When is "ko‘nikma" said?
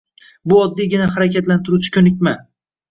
2.01-2.37